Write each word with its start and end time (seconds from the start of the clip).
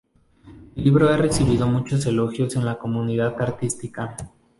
El 0.75 0.83
libro 0.83 1.09
ha 1.09 1.15
recibido 1.15 1.67
muchos 1.67 2.07
elogios 2.07 2.55
en 2.55 2.65
la 2.65 2.79
comunidad 2.79 3.39
artística. 3.39 4.17